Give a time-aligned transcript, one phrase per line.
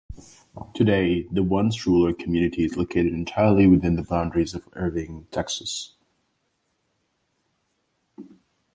[0.73, 5.93] Today, the once rural community is located entirely within the boundaries of Irving, Texas.